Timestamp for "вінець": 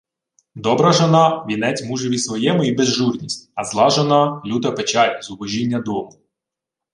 1.49-1.83